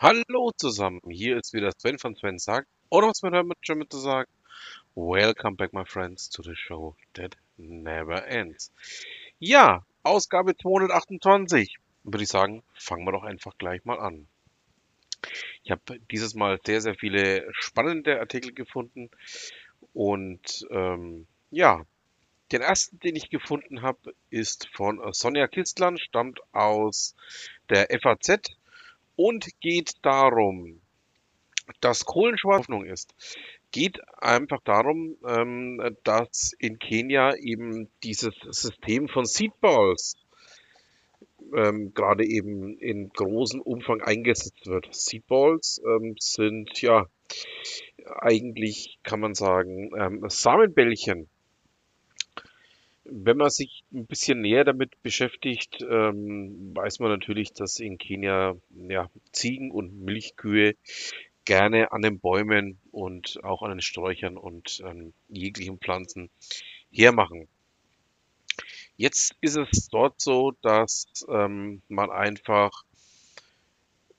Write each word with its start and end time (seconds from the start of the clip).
Hallo 0.00 0.52
zusammen, 0.56 1.00
hier 1.10 1.38
ist 1.38 1.54
wieder 1.54 1.72
Sven 1.76 1.98
von 1.98 2.14
Sven 2.14 2.38
sagt, 2.38 2.68
oder 2.88 3.08
was 3.08 3.22
man 3.22 3.32
damit 3.32 3.58
schon 3.62 3.78
mit 3.78 3.90
zu 3.90 3.98
sagen. 3.98 4.30
Welcome 4.94 5.56
back, 5.56 5.72
my 5.72 5.84
friends, 5.84 6.30
to 6.30 6.40
the 6.40 6.54
show 6.54 6.94
that 7.14 7.36
never 7.56 8.24
ends. 8.28 8.70
Ja, 9.40 9.84
Ausgabe 10.04 10.56
228. 10.56 11.78
Würde 12.04 12.22
ich 12.22 12.28
sagen, 12.28 12.62
fangen 12.74 13.06
wir 13.06 13.10
doch 13.10 13.24
einfach 13.24 13.58
gleich 13.58 13.84
mal 13.84 13.98
an. 13.98 14.28
Ich 15.64 15.72
habe 15.72 15.98
dieses 16.12 16.36
Mal 16.36 16.60
sehr, 16.64 16.80
sehr 16.80 16.94
viele 16.94 17.48
spannende 17.50 18.20
Artikel 18.20 18.52
gefunden 18.52 19.10
und 19.94 20.64
ähm, 20.70 21.26
ja, 21.50 21.82
den 22.52 22.62
ersten, 22.62 23.00
den 23.00 23.16
ich 23.16 23.30
gefunden 23.30 23.82
habe, 23.82 24.14
ist 24.30 24.68
von 24.76 25.00
Sonja 25.12 25.48
Kistland, 25.48 25.98
stammt 25.98 26.38
aus 26.52 27.16
der 27.68 27.88
FAZ 28.00 28.56
und 29.18 29.48
geht 29.60 29.94
darum, 30.02 30.80
dass 31.80 32.04
Kohlenschwarz 32.04 32.60
Hoffnung 32.60 32.84
ist. 32.84 33.14
Geht 33.72 34.00
einfach 34.16 34.60
darum, 34.64 35.16
ähm, 35.26 35.96
dass 36.04 36.52
in 36.58 36.78
Kenia 36.78 37.34
eben 37.34 37.90
dieses 38.04 38.34
System 38.50 39.08
von 39.08 39.26
Seedballs 39.26 40.14
ähm, 41.54 41.92
gerade 41.94 42.24
eben 42.24 42.78
in 42.78 43.10
großem 43.10 43.60
Umfang 43.60 44.00
eingesetzt 44.00 44.66
wird. 44.66 44.88
Seedballs 44.92 45.82
ähm, 45.84 46.14
sind 46.20 46.80
ja 46.80 47.06
eigentlich, 48.20 48.98
kann 49.02 49.20
man 49.20 49.34
sagen, 49.34 49.90
ähm, 49.98 50.24
Samenbällchen, 50.28 51.28
wenn 53.10 53.36
man 53.36 53.50
sich 53.50 53.84
ein 53.92 54.06
bisschen 54.06 54.40
näher 54.40 54.64
damit 54.64 55.02
beschäftigt, 55.02 55.84
ähm, 55.88 56.74
weiß 56.74 57.00
man 57.00 57.10
natürlich, 57.10 57.52
dass 57.52 57.78
in 57.80 57.98
Kenia 57.98 58.56
ja, 58.88 59.10
Ziegen 59.32 59.70
und 59.70 60.00
Milchkühe 60.00 60.74
gerne 61.44 61.92
an 61.92 62.02
den 62.02 62.20
Bäumen 62.20 62.78
und 62.90 63.42
auch 63.42 63.62
an 63.62 63.70
den 63.70 63.80
Sträuchern 63.80 64.36
und 64.36 64.82
an 64.84 65.14
jeglichen 65.28 65.78
Pflanzen 65.78 66.30
hermachen. 66.90 67.48
Jetzt 68.96 69.36
ist 69.40 69.56
es 69.56 69.88
dort 69.88 70.20
so, 70.20 70.52
dass 70.60 71.06
ähm, 71.28 71.82
man 71.88 72.10
einfach 72.10 72.84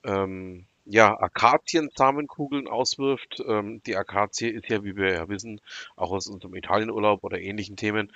ähm, 0.03 0.65
ja, 0.89 1.19
Akazien-Samenkugeln 1.19 2.67
auswirft. 2.67 3.41
Ähm, 3.47 3.81
die 3.85 3.95
Akazie 3.95 4.49
ist 4.49 4.69
ja, 4.69 4.83
wie 4.83 4.95
wir 4.95 5.13
ja 5.13 5.29
wissen, 5.29 5.61
auch 5.95 6.11
aus 6.11 6.27
unserem 6.27 6.55
Italienurlaub 6.55 7.23
oder 7.23 7.39
ähnlichen 7.39 7.77
Themen, 7.77 8.11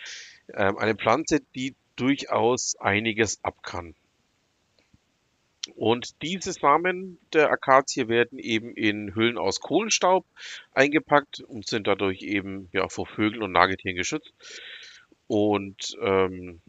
ähm, 0.53 0.77
eine 0.77 0.95
Pflanze, 0.95 1.41
die 1.55 1.75
durchaus 1.95 2.75
einiges 2.79 3.43
ab 3.43 3.61
kann. 3.61 3.93
Und 5.75 6.21
diese 6.21 6.51
Samen 6.51 7.19
der 7.31 7.49
Akazie 7.49 8.09
werden 8.09 8.37
eben 8.37 8.75
in 8.75 9.15
Hüllen 9.15 9.37
aus 9.37 9.61
Kohlenstaub 9.61 10.25
eingepackt 10.73 11.39
und 11.41 11.67
sind 11.67 11.87
dadurch 11.87 12.21
eben 12.21 12.69
ja, 12.73 12.89
vor 12.89 13.05
Vögeln 13.05 13.43
und 13.43 13.53
Nagetieren 13.53 13.95
geschützt. 13.95 14.33
Und 15.27 15.95
ähm, 16.01 16.59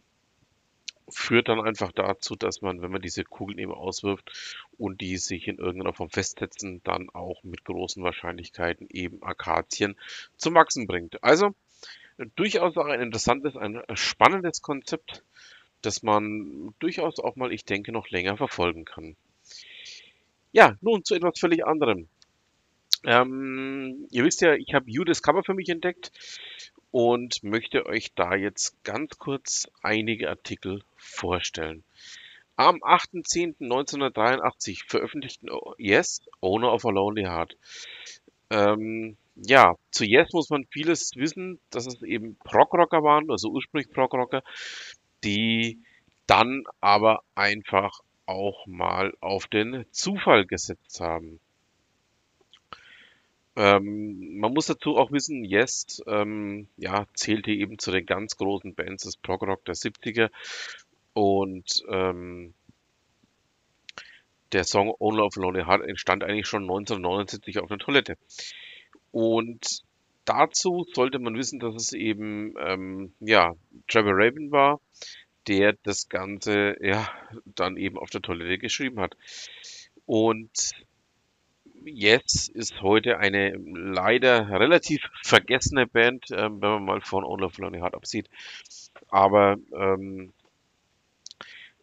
führt 1.08 1.48
dann 1.48 1.60
einfach 1.60 1.92
dazu, 1.92 2.36
dass 2.36 2.62
man, 2.62 2.80
wenn 2.83 2.91
man 2.91 3.02
diese 3.02 3.24
Kugeln 3.24 3.58
eben 3.58 3.72
auswirft 3.72 4.69
und 4.78 5.00
die 5.00 5.16
sich 5.19 5.48
in 5.48 5.58
irgendeiner 5.58 5.92
Form 5.92 6.11
festsetzen, 6.11 6.80
dann 6.84 7.11
auch 7.11 7.42
mit 7.44 7.64
großen 7.64 8.02
Wahrscheinlichkeiten 8.02 8.88
eben 8.91 9.22
Akazien 9.22 9.96
zum 10.36 10.55
Wachsen 10.55 10.86
bringt. 10.86 11.22
Also 11.22 11.55
durchaus 12.36 12.77
auch 12.77 12.86
ein 12.86 13.00
interessantes, 13.00 13.56
ein 13.56 13.83
spannendes 13.94 14.62
Konzept, 14.62 15.22
das 15.83 16.02
man 16.02 16.74
durchaus 16.78 17.18
auch 17.18 17.36
mal, 17.36 17.52
ich 17.52 17.64
denke, 17.64 17.92
noch 17.92 18.08
länger 18.08 18.36
verfolgen 18.36 18.84
kann. 18.84 19.16
Ja, 20.52 20.77
nun 20.80 21.05
zu 21.05 21.14
etwas 21.14 21.39
völlig 21.39 21.66
anderem. 21.66 22.08
Ähm, 23.05 24.06
ihr 24.11 24.24
wisst 24.24 24.40
ja, 24.40 24.55
ich 24.55 24.73
habe 24.73 24.90
U-Discover 24.90 25.45
für 25.45 25.52
mich 25.52 25.68
entdeckt 25.68 26.11
und 26.90 27.42
möchte 27.42 27.86
euch 27.86 28.14
da 28.14 28.34
jetzt 28.34 28.83
ganz 28.84 29.18
kurz 29.18 29.68
einige 29.83 30.30
Artikel 30.30 30.83
vorstellen. 31.05 31.85
Am 32.57 32.77
8.10.1983 32.77 34.89
veröffentlichten 34.89 35.48
Yes, 35.77 36.23
Owner 36.41 36.73
of 36.73 36.85
a 36.85 36.91
Lonely 36.91 37.25
Heart. 37.25 37.57
Ähm, 38.51 39.17
ja, 39.35 39.75
zu 39.91 40.05
Yes 40.05 40.33
muss 40.33 40.51
man 40.51 40.65
vieles 40.70 41.17
wissen, 41.17 41.59
dass 41.70 41.87
es 41.87 42.01
eben 42.03 42.37
Prog-Rocker 42.45 43.03
waren, 43.03 43.29
also 43.31 43.51
ursprünglich 43.51 43.92
Prog-Rocker, 43.92 44.42
die 45.25 45.81
dann 46.27 46.63
aber 46.81 47.23
einfach 47.35 48.01
auch 48.27 48.67
mal 48.67 49.13
auf 49.21 49.48
den 49.48 49.85
Zufall 49.91 50.47
gesetzt 50.47 51.01
haben. 51.01 51.41
Ähm, 53.57 54.39
man 54.39 54.53
muss 54.53 54.67
dazu 54.67 54.97
auch 54.97 55.13
wissen, 55.13 55.45
Yes 55.45 56.03
ähm, 56.09 56.67
ja, 56.77 57.07
zählte 57.15 57.53
eben 57.53 57.79
zu 57.79 57.92
den 57.92 58.05
ganz 58.05 58.36
großen 58.36 58.75
Bands 58.75 59.05
des 59.05 59.17
Prog-Rock 59.17 59.65
der 59.65 59.77
70er 59.77 60.31
und 61.14 61.83
ähm, 61.89 62.55
der 64.52 64.64
Song 64.64 64.95
Only 64.98 65.23
of 65.23 65.36
Lonely 65.36 65.64
Heart 65.64 65.83
entstand 65.83 66.23
eigentlich 66.23 66.47
schon 66.47 66.63
1979 66.63 67.58
auf 67.58 67.70
einer 67.70 67.79
Toilette. 67.79 68.17
Und 69.11 69.83
dazu 70.24 70.86
sollte 70.92 71.19
man 71.19 71.36
wissen, 71.36 71.61
dass 71.61 71.74
es 71.74 71.92
eben 71.92 72.55
ähm, 72.61 73.13
ja, 73.20 73.55
Trevor 73.89 74.13
Rabin 74.14 74.51
war, 74.51 74.80
der 75.48 75.74
das 75.83 76.08
Ganze 76.08 76.77
ja 76.80 77.08
dann 77.45 77.77
eben 77.77 77.98
auf 77.98 78.11
der 78.11 78.23
Toilette 78.23 78.58
geschrieben 78.58 79.01
hat. 79.01 79.17
Und 80.07 80.73
Yes 81.85 82.48
ist 82.48 82.80
heute 82.80 83.19
eine 83.19 83.57
leider 83.57 84.48
relativ 84.48 85.03
vergessene 85.23 85.86
Band, 85.86 86.27
ähm, 86.30 86.63
wenn 86.63 86.70
man 86.70 86.85
mal 86.85 87.01
von 87.03 87.24
Only 87.24 87.45
of 87.45 87.58
Lonely 87.58 87.80
Heart 87.80 87.95
absieht. 87.95 88.29
Aber 89.08 89.57
ähm, 89.77 90.33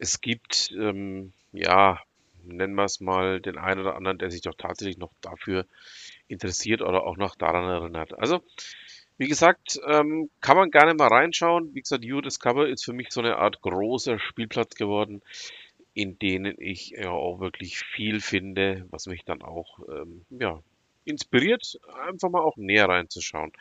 es 0.02 0.20
gibt, 0.20 0.72
ähm, 0.72 1.32
ja, 1.54 2.02
nennen 2.44 2.74
wir 2.74 2.86
es 2.86 3.02
mal, 3.02 3.40
den 3.40 3.60
einen 3.60 3.82
oder 3.82 3.96
anderen, 3.96 4.18
der 4.18 4.32
sich 4.32 4.42
doch 4.42 4.56
tatsächlich 4.58 4.98
noch 4.98 5.14
dafür 5.22 5.68
interessiert 6.28 6.82
oder 6.82 7.04
auch 7.04 7.18
noch 7.18 7.36
daran 7.36 7.70
erinnert. 7.70 8.18
Also, 8.18 8.42
wie 9.20 9.28
gesagt, 9.28 9.80
ähm, 9.88 10.32
kann 10.42 10.58
man 10.58 10.72
gerne 10.72 10.96
mal 10.96 11.08
reinschauen. 11.08 11.76
Wie 11.76 11.82
gesagt, 11.82 12.04
You 12.04 12.22
Discover 12.22 12.68
ist 12.68 12.84
für 12.84 12.94
mich 12.94 13.12
so 13.12 13.22
eine 13.22 13.38
Art 13.38 13.62
großer 13.62 14.18
Spielplatz 14.18 14.74
geworden, 14.74 15.22
in 15.94 16.18
denen 16.18 16.56
ich 16.60 16.90
ja 16.90 17.12
auch 17.12 17.40
wirklich 17.40 17.78
viel 17.78 18.22
finde, 18.22 18.88
was 18.90 19.06
mich 19.06 19.24
dann 19.24 19.44
auch 19.44 19.80
ähm, 19.88 20.26
ja, 20.32 20.64
inspiriert, 21.06 21.80
einfach 22.08 22.32
mal 22.32 22.42
auch 22.42 22.58
näher 22.58 22.90
reinzuschauen. 22.90 23.52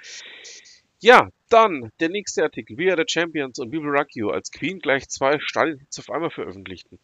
Ja, 1.01 1.29
dann 1.51 1.91
der 2.01 2.09
nächste 2.09 2.43
Artikel. 2.43 2.79
We 2.79 2.91
are 2.91 2.97
the 2.97 3.11
Champions 3.11 3.59
und 3.59 3.73
We 3.73 3.83
Will 3.83 3.91
Rock 3.91 4.15
You 4.15 4.31
als 4.31 4.51
Queen 4.51 4.79
gleich 4.79 5.09
zwei 5.09 5.39
Stadionhits 5.39 5.99
auf 5.99 6.11
einmal 6.11 6.31
veröffentlichten. 6.31 6.99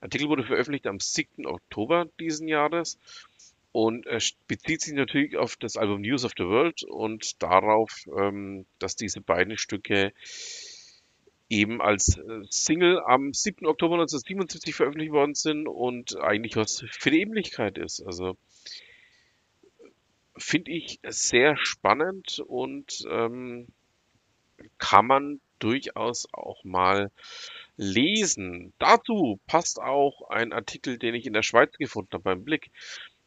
Artikel 0.00 0.28
wurde 0.28 0.44
veröffentlicht 0.44 0.86
am 0.86 0.98
7. 0.98 1.46
Oktober 1.46 2.06
diesen 2.18 2.48
Jahres 2.48 2.98
und 3.72 4.06
er 4.06 4.20
bezieht 4.48 4.80
sich 4.80 4.94
natürlich 4.94 5.36
auf 5.36 5.56
das 5.56 5.76
Album 5.76 6.00
News 6.00 6.24
of 6.24 6.32
the 6.36 6.44
World 6.44 6.82
und 6.82 7.40
darauf, 7.42 8.06
ähm, 8.18 8.66
dass 8.78 8.96
diese 8.96 9.20
beiden 9.20 9.56
Stücke 9.56 10.12
eben 11.48 11.80
als 11.80 12.16
äh, 12.16 12.40
Single 12.48 13.00
am 13.00 13.32
7. 13.32 13.66
Oktober 13.66 13.94
1977 13.94 14.74
veröffentlicht 14.74 15.12
worden 15.12 15.34
sind 15.34 15.68
und 15.68 16.16
eigentlich 16.16 16.56
was 16.56 16.84
für 16.90 17.10
die 17.10 17.20
Ähnlichkeit 17.20 17.78
ist. 17.78 18.00
Also 18.00 18.36
finde 20.36 20.70
ich 20.70 21.00
sehr 21.06 21.56
spannend 21.56 22.42
und 22.46 23.04
ähm, 23.10 23.68
kann 24.78 25.06
man 25.06 25.40
durchaus 25.58 26.26
auch 26.32 26.64
mal 26.64 27.10
lesen. 27.76 28.72
Dazu 28.78 29.40
passt 29.46 29.80
auch 29.80 30.28
ein 30.30 30.52
Artikel, 30.52 30.98
den 30.98 31.14
ich 31.14 31.26
in 31.26 31.32
der 31.32 31.42
Schweiz 31.42 31.76
gefunden 31.78 32.12
habe 32.12 32.24
beim 32.24 32.44
Blick. 32.44 32.70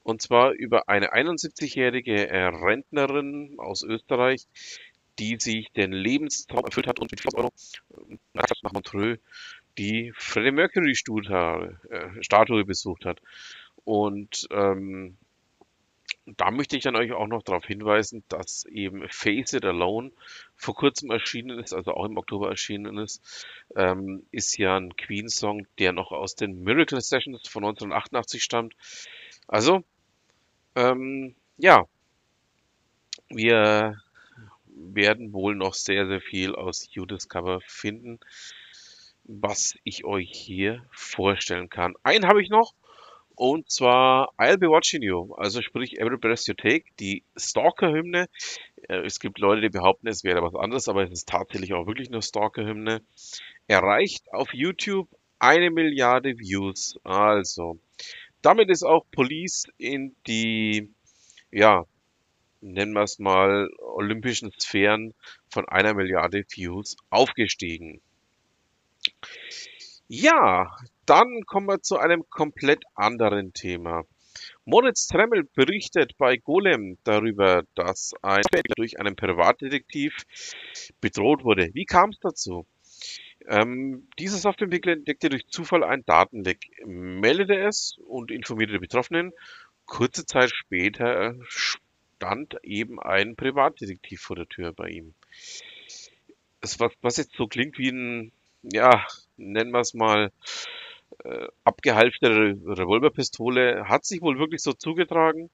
Und 0.03 0.21
zwar 0.21 0.51
über 0.51 0.89
eine 0.89 1.13
71-jährige 1.13 2.27
äh, 2.27 2.45
Rentnerin 2.47 3.55
aus 3.57 3.83
Österreich, 3.83 4.45
die 5.19 5.37
sich 5.39 5.71
den 5.71 5.91
Lebenstraum 5.91 6.65
erfüllt 6.65 6.87
hat 6.87 6.99
und 6.99 7.11
mit 7.11 7.21
4 7.21 7.35
Euro 7.35 7.53
äh, 8.09 8.17
nach 8.33 8.73
Montreux 8.73 9.19
die 9.77 10.11
Freddie 10.15 10.51
Mercury 10.51 10.91
äh, 10.91 12.23
Statue 12.23 12.65
besucht 12.65 13.05
hat. 13.05 13.21
Und 13.85 14.47
ähm, 14.51 15.17
da 16.25 16.51
möchte 16.51 16.77
ich 16.77 16.83
dann 16.83 16.95
euch 16.95 17.11
auch 17.11 17.27
noch 17.27 17.43
darauf 17.43 17.65
hinweisen, 17.65 18.23
dass 18.29 18.65
eben 18.65 19.07
Face 19.09 19.53
It 19.53 19.65
Alone 19.65 20.11
vor 20.55 20.73
kurzem 20.73 21.11
erschienen 21.11 21.59
ist, 21.59 21.73
also 21.73 21.91
auch 21.91 22.05
im 22.05 22.17
Oktober 22.17 22.49
erschienen 22.49 22.97
ist, 22.97 23.45
ähm, 23.75 24.25
ist 24.31 24.57
ja 24.57 24.77
ein 24.77 24.95
Queen-Song, 24.95 25.67
der 25.79 25.91
noch 25.91 26.11
aus 26.11 26.35
den 26.35 26.63
Miracle 26.63 27.01
Sessions 27.01 27.47
von 27.47 27.63
1988 27.65 28.41
stammt. 28.41 28.73
Also, 29.47 29.83
ähm, 30.75 31.35
ja, 31.57 31.85
wir 33.29 34.01
werden 34.67 35.33
wohl 35.33 35.55
noch 35.55 35.73
sehr, 35.73 36.07
sehr 36.07 36.21
viel 36.21 36.55
aus 36.55 36.87
U-Discover 36.95 37.59
finden, 37.67 38.19
was 39.25 39.75
ich 39.83 40.05
euch 40.05 40.31
hier 40.31 40.85
vorstellen 40.91 41.69
kann. 41.69 41.95
Einen 42.03 42.27
habe 42.27 42.41
ich 42.41 42.49
noch 42.49 42.73
Und 43.35 43.69
zwar 43.71 44.33
I'll 44.37 44.57
Be 44.57 44.67
Watching 44.67 45.01
You, 45.01 45.33
also 45.35 45.61
sprich 45.61 45.99
Every 45.99 46.17
Breath 46.17 46.47
You 46.47 46.53
Take, 46.53 46.85
die 46.99 47.23
Stalker-Hymne. 47.35 48.27
Äh, 48.87 49.05
es 49.05 49.19
gibt 49.19 49.39
Leute, 49.39 49.61
die 49.61 49.69
behaupten, 49.69 50.07
es 50.07 50.23
wäre 50.23 50.41
was 50.43 50.55
anderes, 50.55 50.87
aber 50.87 51.03
es 51.03 51.11
ist 51.11 51.29
tatsächlich 51.29 51.73
auch 51.73 51.87
wirklich 51.87 52.09
eine 52.09 52.21
Stalker-Hymne. 52.21 53.01
Erreicht 53.67 54.31
auf 54.33 54.53
YouTube 54.53 55.09
eine 55.39 55.71
Milliarde 55.71 56.37
Views. 56.37 56.99
Also, 57.03 57.79
damit 58.41 58.69
ist 58.69 58.83
auch 58.83 59.05
Police 59.11 59.67
in 59.77 60.15
die, 60.27 60.89
ja, 61.51 61.85
nennen 62.61 62.93
wir 62.93 63.03
es 63.03 63.19
mal, 63.19 63.69
olympischen 63.79 64.51
Sphären 64.59 65.13
von 65.49 65.67
einer 65.67 65.93
Milliarde 65.93 66.45
Views 66.49 66.95
aufgestiegen. 67.09 68.01
Ja, 70.07 70.75
dann 71.05 71.43
kommen 71.45 71.67
wir 71.67 71.81
zu 71.81 71.97
einem 71.97 72.23
komplett 72.29 72.83
anderen 72.95 73.53
Thema. 73.53 74.03
Moritz 74.65 75.07
Tremmel 75.07 75.43
berichtet 75.43 76.17
bei 76.17 76.37
Golem 76.37 76.97
darüber, 77.03 77.63
dass 77.75 78.13
ein 78.21 78.43
durch 78.75 78.99
einen 78.99 79.15
Privatdetektiv 79.15 80.15
bedroht 81.01 81.43
wurde. 81.43 81.69
Wie 81.73 81.85
kam 81.85 82.09
es 82.09 82.19
dazu? 82.19 82.65
Ähm, 83.47 84.07
dieser 84.19 84.37
Softwareentwickler 84.37 84.93
entdeckte 84.93 85.29
durch 85.29 85.47
Zufall 85.47 85.83
ein 85.83 86.05
Datenleck, 86.05 86.65
meldete 86.85 87.59
es 87.59 87.97
und 88.07 88.31
informierte 88.31 88.73
die 88.73 88.79
Betroffenen. 88.79 89.33
Kurze 89.85 90.25
Zeit 90.25 90.51
später 90.51 91.35
stand 91.47 92.55
eben 92.63 93.01
ein 93.01 93.35
Privatdetektiv 93.35 94.21
vor 94.21 94.37
der 94.37 94.47
Tür 94.47 94.71
bei 94.71 94.89
ihm. 94.89 95.13
Was, 96.61 96.79
was 97.01 97.17
jetzt 97.17 97.35
so 97.35 97.47
klingt 97.47 97.77
wie 97.77 97.89
ein, 97.89 98.31
ja, 98.61 99.05
nennen 99.35 99.71
wir 99.71 99.81
es 99.81 99.93
mal, 99.93 100.31
äh, 101.23 101.47
abgehalfterte 101.63 102.57
Revolverpistole, 102.65 103.87
hat 103.87 104.05
sich 104.05 104.21
wohl 104.21 104.39
wirklich 104.39 104.61
so 104.61 104.73
zugetragen. 104.73 105.49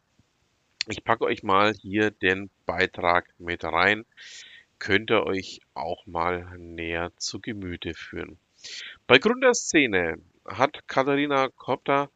Ich 0.88 1.04
packe 1.04 1.26
euch 1.26 1.44
mal 1.44 1.74
hier 1.74 2.12
den 2.12 2.50
Beitrag 2.66 3.28
mit 3.38 3.64
rein. 3.64 4.06
Könnt 4.80 5.12
ihr 5.12 5.24
euch 5.26 5.60
auch 5.74 6.06
mal 6.06 6.58
näher 6.58 7.12
zu 7.18 7.40
Gemüte 7.40 7.94
führen. 7.94 8.40
Bei 9.08 9.18
Gründerszene 9.18 10.18
hat 10.46 10.88
Katharina 10.88 11.50
Kopter 11.50 12.10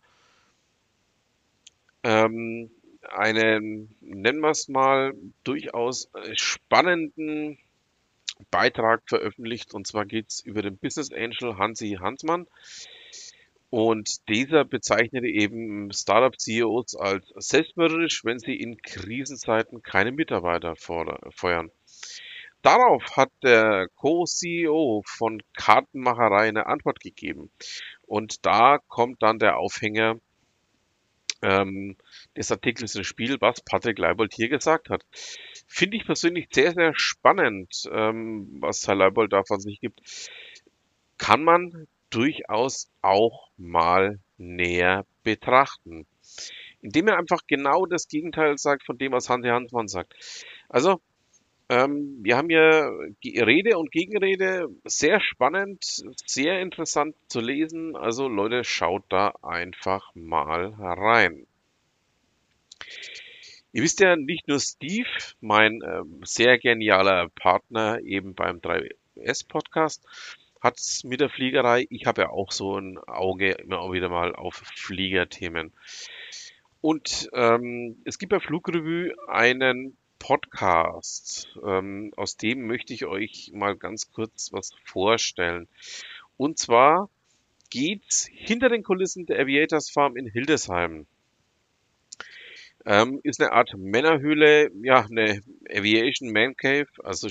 ähm, 2.04 2.72
einen, 3.10 3.96
nennen 4.02 4.40
wir 4.40 4.52
es 4.52 4.68
mal, 4.68 5.14
durchaus 5.44 6.10
spannenden 6.34 7.58
Beitrag 8.50 9.02
veröffentlicht. 9.08 9.74
Und 9.74 9.88
zwar 9.88 10.06
geht 10.06 10.30
es 10.30 10.40
über 10.42 10.62
den 10.62 10.78
Business 10.78 11.12
Angel 11.12 11.58
Hansi 11.58 11.98
Hansmann. 12.00 12.48
Und 13.74 14.30
dieser 14.30 14.66
bezeichnete 14.66 15.26
eben 15.26 15.92
Startup-CEOs 15.92 16.96
als 16.96 17.34
selbstmörderisch, 17.38 18.24
wenn 18.24 18.38
sie 18.38 18.56
in 18.56 18.78
Krisenzeiten 18.78 19.82
keine 19.82 20.12
Mitarbeiter 20.12 20.76
feuern. 20.76 21.72
Darauf 22.62 23.18
hat 23.18 23.32
der 23.42 23.88
Co-CEO 23.96 25.02
von 25.08 25.42
Kartenmacherei 25.58 26.50
eine 26.50 26.68
Antwort 26.68 27.00
gegeben. 27.00 27.50
Und 28.06 28.46
da 28.46 28.78
kommt 28.78 29.24
dann 29.24 29.40
der 29.40 29.58
Aufhänger 29.58 30.20
ähm, 31.42 31.98
des 32.38 32.52
Artikels 32.52 32.94
ins 32.94 33.08
Spiel, 33.08 33.38
was 33.40 33.62
Patrick 33.62 33.98
Leibold 33.98 34.36
hier 34.36 34.50
gesagt 34.50 34.92
hat. 34.92 35.04
Finde 35.66 35.98
ich 35.98 36.06
persönlich 36.06 36.48
sehr, 36.52 36.74
sehr 36.74 36.94
spannend, 36.96 37.90
ähm, 37.92 38.56
was 38.60 38.88
Herr 38.88 38.94
Leibold 38.94 39.34
da 39.34 39.42
von 39.44 39.60
sich 39.60 39.80
gibt. 39.80 40.00
Kann 41.18 41.44
man 41.44 41.88
durchaus 42.14 42.90
auch 43.02 43.50
mal 43.58 44.20
näher 44.38 45.06
betrachten. 45.24 46.06
Indem 46.82 47.08
er 47.08 47.18
einfach 47.18 47.42
genau 47.48 47.86
das 47.86 48.08
Gegenteil 48.08 48.58
sagt 48.58 48.86
von 48.86 48.98
dem, 48.98 49.14
was 49.14 49.30
Hansi 49.30 49.50
Hansmann 49.50 49.88
sagt. 49.88 50.14
Also, 50.70 51.00
ähm, 51.70 52.20
wir 52.22 52.36
haben 52.38 52.50
hier 52.50 52.92
Rede 53.24 53.78
und 53.78 53.92
Gegenrede, 53.92 54.68
sehr 54.84 55.20
spannend, 55.22 55.84
sehr 56.26 56.60
interessant 56.62 57.16
zu 57.28 57.40
lesen. 57.40 57.96
Also 57.96 58.28
Leute, 58.28 58.64
schaut 58.64 59.06
da 59.10 59.34
einfach 59.42 60.14
mal 60.14 60.74
rein. 60.78 61.48
Ihr 63.72 63.82
wisst 63.82 64.02
ja, 64.02 64.16
nicht 64.16 64.48
nur 64.48 64.60
Steve, 64.60 65.10
mein 65.42 65.82
äh, 65.82 66.04
sehr 66.26 66.60
genialer 66.60 67.30
Partner 67.30 68.00
eben 68.02 68.36
beim 68.36 68.60
3S-Podcast, 68.60 70.06
hat 70.64 70.80
es 70.80 71.04
mit 71.04 71.20
der 71.20 71.30
Fliegerei. 71.30 71.86
Ich 71.90 72.06
habe 72.06 72.22
ja 72.22 72.30
auch 72.30 72.54
so 72.54 72.80
ein 72.80 72.98
Auge 72.98 73.52
immer 73.52 73.92
wieder 73.92 74.08
mal 74.08 74.34
auf 74.34 74.56
Fliegerthemen. 74.76 75.74
Und 76.80 77.30
ähm, 77.34 78.02
es 78.06 78.18
gibt 78.18 78.32
bei 78.32 78.40
Flugrevue 78.40 79.14
einen 79.28 79.98
Podcast. 80.20 81.50
Ähm, 81.66 82.14
aus 82.16 82.38
dem 82.38 82.66
möchte 82.66 82.94
ich 82.94 83.06
euch 83.06 83.52
mal 83.54 83.76
ganz 83.76 84.12
kurz 84.14 84.54
was 84.54 84.72
vorstellen. 84.86 85.68
Und 86.38 86.58
zwar 86.58 87.10
geht's 87.70 88.30
hinter 88.32 88.70
den 88.70 88.84
Kulissen 88.84 89.26
der 89.26 89.42
Aviators 89.42 89.90
Farm 89.90 90.16
in 90.16 90.28
Hildesheim. 90.28 91.06
Ähm, 92.86 93.20
ist 93.24 93.42
eine 93.42 93.52
Art 93.52 93.74
Männerhöhle, 93.78 94.72
ja, 94.82 95.06
eine 95.06 95.42
Aviation 95.70 96.32
Man 96.32 96.56
Cave, 96.56 96.88
also 97.04 97.30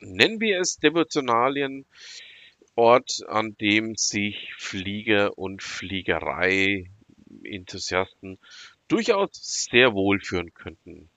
nennen 0.00 0.40
wir 0.40 0.60
es 0.60 0.78
Devotionalien, 0.78 1.84
Ort, 2.78 3.26
an 3.26 3.56
dem 3.60 3.96
sich 3.96 4.54
Flieger 4.56 5.36
und 5.36 5.64
Fliegerei-Enthusiasten 5.64 8.38
durchaus 8.86 9.66
sehr 9.68 9.94
wohlführen 9.94 10.54
könnten. 10.54 11.10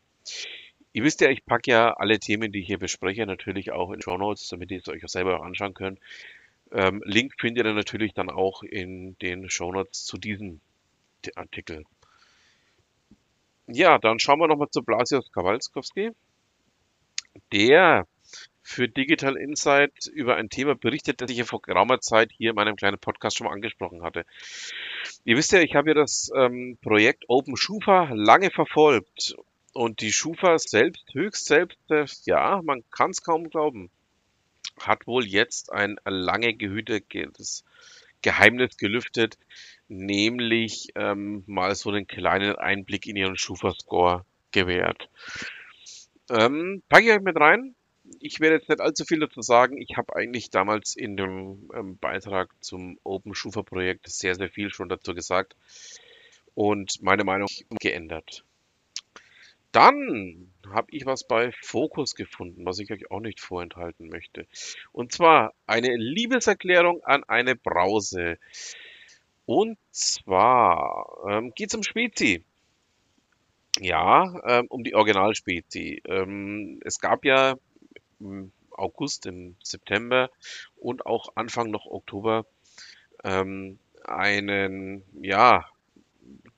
Ihr 0.92 1.04
wisst 1.04 1.22
ja, 1.22 1.30
ich 1.30 1.46
packe 1.46 1.70
ja 1.70 1.94
alle 1.94 2.18
Themen, 2.18 2.52
die 2.52 2.62
ich 2.62 2.68
hier 2.68 2.80
bespreche, 2.80 3.28
natürlich 3.28 3.72
auch 3.72 3.92
in 3.92 4.02
Show 4.02 4.18
Notes, 4.18 4.48
damit 4.48 4.72
ihr 4.72 4.80
es 4.80 4.88
euch 4.88 5.06
auch 5.06 5.10
selber 5.10 5.44
anschauen 5.44 5.76
könnt. 5.76 6.00
Ähm, 6.72 7.04
Link 7.06 7.34
findet 7.40 7.68
ihr 7.68 7.74
natürlich 7.74 8.16
dann 8.16 8.32
auch 8.32 8.64
in 8.64 9.16
den 9.20 9.48
Show 9.52 9.72
Notes 9.72 10.04
zu 10.04 10.18
diesem 10.18 10.62
Artikel. 11.36 11.84
Ja, 13.68 14.00
dann 14.00 14.18
schauen 14.18 14.40
wir 14.40 14.48
nochmal 14.48 14.72
zu 14.72 14.82
Blasius 14.82 15.32
Kowalskowski. 15.32 16.10
Der 17.54 18.08
für 18.72 18.88
Digital 18.88 19.36
Insight 19.36 20.08
über 20.08 20.38
ein 20.38 20.50
Thema 20.50 20.76
berichtet, 20.76 21.22
das 21.22 21.30
ich 21.30 21.38
ja 21.38 21.44
vor 21.44 21.62
geraumer 21.62 22.00
Zeit 22.00 22.32
hier 22.32 22.52
in 22.52 22.56
meinem 22.56 22.78
kleinen 22.78 22.98
Podcast 22.98 23.38
schon 23.38 23.48
mal 23.48 23.54
angesprochen 23.54 24.02
hatte. 24.02 24.26
Ihr 25.26 25.36
wisst 25.36 25.52
ja, 25.52 25.60
ich 25.60 25.76
habe 25.76 25.90
ja 25.90 25.94
das 25.94 26.32
ähm, 26.36 26.78
Projekt 26.82 27.26
Open 27.28 27.58
Schufa 27.58 28.10
lange 28.14 28.50
verfolgt 28.50 29.36
und 29.74 30.00
die 30.02 30.14
Schufa 30.14 30.58
selbst, 30.58 31.04
höchst 31.14 31.46
selbst, 31.46 31.80
äh, 31.92 32.06
ja, 32.26 32.62
man 32.64 32.84
kann 32.92 33.12
es 33.12 33.22
kaum 33.22 33.50
glauben, 33.50 33.90
hat 34.80 35.06
wohl 35.06 35.26
jetzt 35.26 35.72
ein 35.72 35.98
lange 36.06 36.54
gehütetes 36.54 37.66
Geheimnis 38.22 38.78
gelüftet, 38.78 39.38
nämlich 39.90 40.90
ähm, 40.96 41.44
mal 41.46 41.76
so 41.76 41.90
einen 41.90 42.08
kleinen 42.08 42.56
Einblick 42.56 43.06
in 43.06 43.18
ihren 43.18 43.38
Schufa-Score 43.38 44.26
gewährt. 44.52 45.10
Ähm, 46.30 46.82
packe 46.88 47.06
ich 47.06 47.12
euch 47.12 47.22
mit 47.22 47.38
rein. 47.38 47.76
Ich 48.20 48.40
werde 48.40 48.58
jetzt 48.58 48.70
nicht 48.70 48.82
allzu 48.82 49.06
viel 49.06 49.20
dazu 49.20 49.42
sagen. 49.42 49.78
Ich 49.82 49.98
habe 49.98 50.16
eigentlich 50.16 50.50
damals 50.50 50.96
in 50.96 51.18
dem 51.18 51.70
ähm, 51.74 51.98
Beitrag 51.98 52.52
zum 52.62 53.00
Open 53.04 53.36
Schufa 53.36 53.64
Projekt 53.64 54.10
sehr, 54.10 54.36
sehr 54.36 54.50
viel 54.50 54.72
schon 54.72 54.90
dazu 54.90 55.14
gesagt 55.14 55.56
und 56.56 57.02
meine 57.02 57.24
Meinung 57.24 57.48
geändert. 57.80 58.44
Dann 59.72 60.52
habe 60.70 60.88
ich 60.92 61.06
was 61.06 61.24
bei 61.24 61.52
Focus 61.62 62.16
gefunden, 62.16 62.66
was 62.66 62.80
ich 62.80 62.92
euch 62.92 63.10
auch 63.10 63.22
nicht 63.22 63.40
vorenthalten 63.40 64.10
möchte. 64.10 64.46
Und 64.92 65.14
zwar 65.14 65.54
eine 65.66 65.96
Liebeserklärung 65.96 67.04
an 67.04 67.24
eine 67.24 67.56
Brause. 67.56 68.38
Und 69.46 69.78
zwar 69.92 71.08
ähm, 71.28 71.54
geht 71.56 71.70
es 71.70 71.76
um 71.76 71.84
Spezi. 71.84 72.44
Ja, 73.80 74.42
ähm, 74.46 74.68
um 74.68 74.84
die 74.84 74.94
Originalspezi. 74.94 76.02
Ähm, 76.06 76.80
es 76.84 77.00
gab 77.00 77.24
ja 77.24 77.56
im 78.22 78.52
August, 78.72 79.26
im 79.26 79.56
September 79.64 80.30
und 80.78 81.06
auch 81.06 81.36
Anfang 81.36 81.70
noch 81.72 81.86
Oktober 81.86 82.46
ähm, 83.24 83.80
einen, 84.04 85.04
ja, 85.22 85.66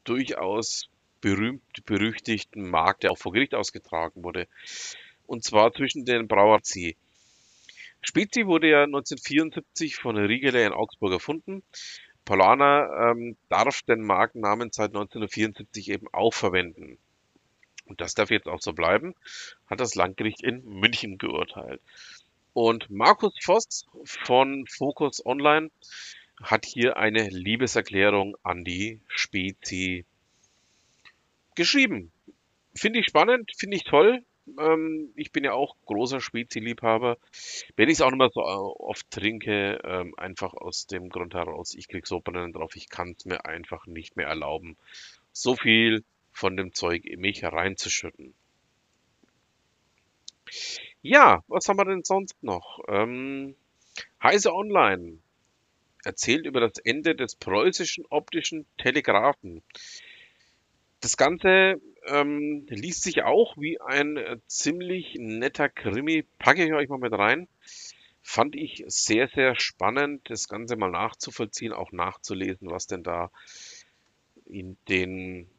durchaus 0.03 0.89
berühmt 1.21 1.85
berüchtigten 1.85 2.69
Markt, 2.69 3.03
der 3.03 3.11
auch 3.11 3.17
vor 3.17 3.31
Gericht 3.31 3.55
ausgetragen 3.55 4.23
wurde. 4.23 4.47
Und 5.25 5.43
zwar 5.43 5.73
zwischen 5.73 6.05
den 6.05 6.27
Brauerzi. 6.27 6.97
Spezi 8.01 8.45
wurde 8.45 8.69
ja 8.69 8.83
1974 8.83 9.95
von 9.95 10.17
Riegele 10.17 10.65
in 10.65 10.73
Augsburg 10.73 11.13
erfunden. 11.13 11.63
Paulaner 12.25 13.11
ähm, 13.11 13.37
darf 13.49 13.81
den 13.83 14.01
Markennamen 14.01 14.71
seit 14.71 14.89
1974 14.89 15.89
eben 15.89 16.07
auch 16.11 16.33
verwenden. 16.33 16.97
Und 17.85 18.01
das 18.01 18.13
darf 18.13 18.29
jetzt 18.31 18.47
auch 18.47 18.61
so 18.61 18.73
bleiben, 18.73 19.13
hat 19.67 19.79
das 19.79 19.95
Landgericht 19.95 20.41
in 20.43 20.63
München 20.65 21.17
geurteilt. 21.17 21.81
Und 22.53 22.89
Markus 22.89 23.33
Voss 23.41 23.85
von 24.05 24.65
Focus 24.67 25.25
Online 25.25 25.71
hat 26.41 26.65
hier 26.65 26.97
eine 26.97 27.29
Liebeserklärung 27.29 28.35
an 28.43 28.63
die 28.63 28.99
Spezi 29.07 30.05
geschrieben. 31.55 32.11
Finde 32.75 32.99
ich 32.99 33.05
spannend, 33.07 33.51
finde 33.57 33.77
ich 33.77 33.83
toll. 33.83 34.23
Ähm, 34.59 35.13
ich 35.15 35.31
bin 35.31 35.43
ja 35.43 35.53
auch 35.53 35.75
großer 35.85 36.19
Spezi-Liebhaber. 36.19 37.17
Wenn 37.75 37.89
ich 37.89 37.95
es 37.95 38.01
auch 38.01 38.09
nicht 38.09 38.19
mehr 38.19 38.29
so 38.33 38.41
äh, 38.41 38.43
oft 38.43 39.09
trinke, 39.09 39.79
ähm, 39.83 40.13
einfach 40.17 40.53
aus 40.53 40.85
dem 40.87 41.09
Grund 41.09 41.33
heraus, 41.33 41.75
ich 41.75 41.87
krieg 41.87 42.05
so 42.07 42.19
Brennen 42.19 42.51
drauf, 42.53 42.75
ich 42.75 42.89
kann 42.89 43.15
es 43.17 43.25
mir 43.25 43.45
einfach 43.45 43.85
nicht 43.87 44.17
mehr 44.17 44.27
erlauben, 44.27 44.75
so 45.31 45.55
viel 45.55 46.03
von 46.33 46.57
dem 46.57 46.73
Zeug 46.73 47.05
in 47.05 47.21
mich 47.21 47.43
reinzuschütten. 47.43 48.33
Ja, 51.01 51.43
was 51.47 51.67
haben 51.67 51.77
wir 51.77 51.85
denn 51.85 52.03
sonst 52.03 52.41
noch? 52.43 52.79
Ähm, 52.87 53.55
Heise 54.21 54.53
Online 54.53 55.19
erzählt 56.03 56.45
über 56.45 56.59
das 56.59 56.77
Ende 56.79 57.15
des 57.15 57.35
preußischen 57.35 58.05
optischen 58.09 58.65
Telegraphen. 58.77 59.63
Das 60.99 61.17
Ganze 61.17 61.81
ähm, 62.05 62.65
liest 62.69 63.03
sich 63.03 63.23
auch 63.23 63.57
wie 63.57 63.79
ein 63.81 64.17
äh, 64.17 64.37
ziemlich 64.47 65.15
netter 65.19 65.69
Krimi. 65.69 66.25
Packe 66.39 66.65
ich 66.65 66.73
euch 66.73 66.89
mal 66.89 66.99
mit 66.99 67.13
rein. 67.13 67.47
Fand 68.21 68.55
ich 68.55 68.85
sehr, 68.87 69.27
sehr 69.27 69.55
spannend, 69.59 70.29
das 70.29 70.47
Ganze 70.47 70.77
mal 70.77 70.91
nachzuvollziehen, 70.91 71.73
auch 71.73 71.91
nachzulesen, 71.91 72.69
was 72.69 72.87
denn 72.87 73.03
da 73.03 73.31
in 74.45 74.77
den 74.87 75.49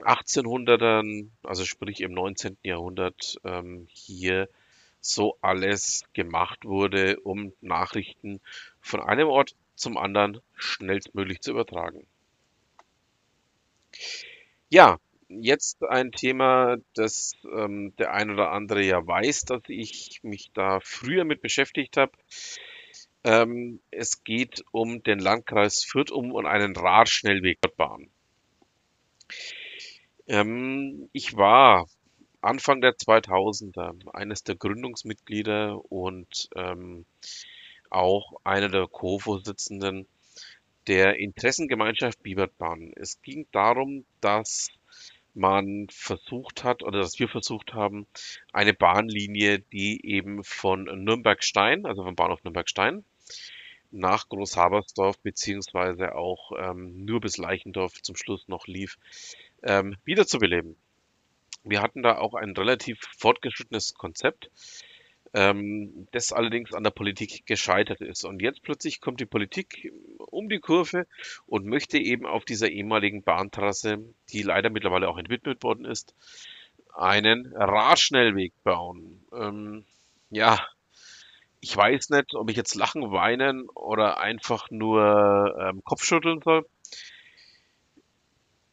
1800ern, 0.00 1.30
also 1.42 1.64
sprich 1.64 2.00
im 2.00 2.12
19. 2.12 2.58
Jahrhundert, 2.62 3.38
ähm, 3.44 3.86
hier 3.90 4.48
so 5.00 5.38
alles 5.40 6.04
gemacht 6.12 6.64
wurde, 6.64 7.20
um 7.20 7.52
Nachrichten 7.60 8.40
von 8.80 9.00
einem 9.00 9.28
Ort 9.28 9.54
zum 9.74 9.96
anderen 9.96 10.40
schnellstmöglich 10.54 11.40
zu 11.40 11.52
übertragen. 11.52 12.06
Ja, 14.68 14.98
jetzt 15.28 15.82
ein 15.84 16.12
Thema, 16.12 16.76
das 16.94 17.32
ähm, 17.44 17.94
der 17.96 18.12
ein 18.12 18.30
oder 18.30 18.50
andere 18.50 18.82
ja 18.82 19.06
weiß, 19.06 19.44
dass 19.44 19.62
ich 19.68 20.20
mich 20.22 20.50
da 20.52 20.80
früher 20.80 21.24
mit 21.24 21.42
beschäftigt 21.42 21.96
habe. 21.96 22.12
Ähm, 23.24 23.80
es 23.90 24.24
geht 24.24 24.64
um 24.72 25.02
den 25.02 25.18
Landkreis 25.18 25.84
Fürth 25.84 26.10
um 26.10 26.32
und 26.32 26.46
einen 26.46 26.76
Radschnellwegbahn. 26.76 28.10
Ähm, 30.28 31.08
ich 31.12 31.36
war 31.36 31.88
Anfang 32.42 32.80
der 32.82 32.92
2000er 32.92 34.14
eines 34.14 34.44
der 34.44 34.56
Gründungsmitglieder 34.56 35.80
und 35.90 36.50
ähm, 36.54 37.06
auch 37.90 38.34
einer 38.44 38.68
der 38.68 38.86
Co-Vorsitzenden 38.86 40.06
der 40.86 41.16
Interessengemeinschaft 41.18 42.22
Biebertbahn. 42.22 42.92
Es 42.94 43.20
ging 43.22 43.46
darum, 43.52 44.04
dass 44.20 44.70
man 45.34 45.86
versucht 45.90 46.62
hat 46.64 46.82
oder 46.82 47.00
dass 47.00 47.18
wir 47.18 47.28
versucht 47.28 47.72
haben, 47.72 48.06
eine 48.52 48.74
Bahnlinie, 48.74 49.60
die 49.60 50.04
eben 50.04 50.44
von 50.44 50.84
Nürnberg-Stein, 50.84 51.86
also 51.86 52.04
vom 52.04 52.16
Bahnhof 52.16 52.42
Nürnberg-Stein, 52.44 53.04
nach 53.90 54.28
Großhabersdorf 54.28 55.18
beziehungsweise 55.20 56.14
auch 56.14 56.52
ähm, 56.58 57.04
nur 57.04 57.20
bis 57.20 57.38
Leichendorf 57.38 58.02
zum 58.02 58.16
Schluss 58.16 58.46
noch 58.48 58.66
lief, 58.66 58.98
ähm, 59.62 59.96
wiederzubeleben. 60.04 60.76
Wir 61.64 61.82
hatten 61.82 62.02
da 62.02 62.18
auch 62.18 62.34
ein 62.34 62.52
relativ 62.56 62.98
fortgeschrittenes 63.18 63.94
Konzept, 63.94 64.50
ähm, 65.34 66.08
das 66.12 66.32
allerdings 66.32 66.72
an 66.72 66.84
der 66.84 66.90
Politik 66.90 67.44
gescheitert 67.46 68.00
ist. 68.00 68.24
Und 68.24 68.40
jetzt 68.40 68.62
plötzlich 68.62 69.00
kommt 69.00 69.20
die 69.20 69.26
Politik 69.26 69.92
um 70.18 70.48
die 70.48 70.60
Kurve 70.60 71.06
und 71.46 71.66
möchte 71.66 71.98
eben 71.98 72.26
auf 72.26 72.44
dieser 72.44 72.70
ehemaligen 72.70 73.22
Bahntrasse, 73.22 73.98
die 74.32 74.42
leider 74.42 74.70
mittlerweile 74.70 75.08
auch 75.08 75.18
entwidmet 75.18 75.62
worden 75.62 75.84
ist, 75.84 76.14
einen 76.94 77.52
Radschnellweg 77.54 78.52
bauen. 78.64 79.24
Ähm, 79.32 79.84
ja, 80.30 80.58
ich 81.60 81.76
weiß 81.76 82.10
nicht, 82.10 82.34
ob 82.34 82.50
ich 82.50 82.56
jetzt 82.56 82.74
lachen, 82.74 83.10
weinen 83.12 83.68
oder 83.70 84.20
einfach 84.20 84.70
nur 84.70 85.56
ähm, 85.60 85.82
Kopfschütteln 85.84 86.40
soll. 86.42 86.66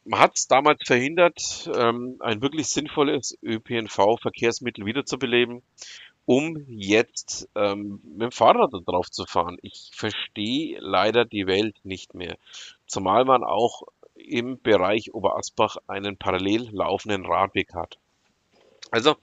Man 0.05 0.19
hat 0.19 0.35
es 0.35 0.47
damals 0.47 0.81
verhindert, 0.85 1.69
ähm, 1.75 2.17
ein 2.19 2.41
wirklich 2.41 2.67
sinnvolles 2.67 3.37
ÖPNV-Verkehrsmittel 3.43 4.85
wiederzubeleben 4.85 5.63
um 6.25 6.65
jetzt 6.67 7.47
ähm, 7.55 8.01
mit 8.03 8.21
dem 8.21 8.31
Fahrrad 8.31 8.71
drauf 8.85 9.11
zu 9.11 9.25
fahren. 9.25 9.57
Ich 9.61 9.91
verstehe 9.93 10.77
leider 10.79 11.23
die 11.23 11.45
Welt 11.47 11.77
nicht 11.83 12.13
mehr. 12.15 12.37
Zumal 12.87 13.25
man 13.25 13.43
auch 13.43 13.83
im 14.15 14.59
Bereich 14.61 15.13
Oberasbach 15.13 15.77
einen 15.87 16.17
parallel 16.17 16.69
laufenden 16.71 17.25
Radweg 17.25 17.73
hat. 17.75 17.97
Also, 18.91 19.15